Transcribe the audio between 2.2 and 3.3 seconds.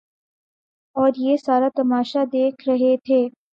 دیکھ رہے تھے۔